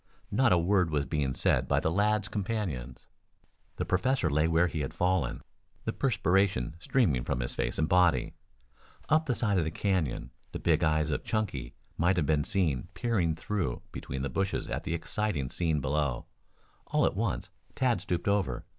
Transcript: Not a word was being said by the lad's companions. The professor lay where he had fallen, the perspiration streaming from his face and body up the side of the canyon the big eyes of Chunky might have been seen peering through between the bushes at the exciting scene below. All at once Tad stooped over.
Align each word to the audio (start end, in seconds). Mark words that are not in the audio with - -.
Not 0.31 0.51
a 0.51 0.57
word 0.57 0.89
was 0.89 1.05
being 1.05 1.35
said 1.35 1.67
by 1.67 1.79
the 1.79 1.91
lad's 1.91 2.27
companions. 2.27 3.05
The 3.75 3.85
professor 3.85 4.31
lay 4.31 4.47
where 4.47 4.65
he 4.65 4.79
had 4.79 4.95
fallen, 4.95 5.43
the 5.85 5.93
perspiration 5.93 6.75
streaming 6.79 7.23
from 7.23 7.39
his 7.39 7.53
face 7.53 7.77
and 7.77 7.87
body 7.87 8.33
up 9.09 9.27
the 9.27 9.35
side 9.35 9.59
of 9.59 9.63
the 9.63 9.69
canyon 9.69 10.31
the 10.53 10.57
big 10.59 10.83
eyes 10.83 11.11
of 11.11 11.23
Chunky 11.23 11.75
might 11.99 12.15
have 12.17 12.25
been 12.25 12.43
seen 12.43 12.87
peering 12.95 13.35
through 13.35 13.83
between 13.91 14.23
the 14.23 14.29
bushes 14.31 14.67
at 14.69 14.83
the 14.85 14.95
exciting 14.95 15.51
scene 15.51 15.81
below. 15.81 16.25
All 16.87 17.05
at 17.05 17.15
once 17.15 17.51
Tad 17.75 18.01
stooped 18.01 18.27
over. 18.27 18.65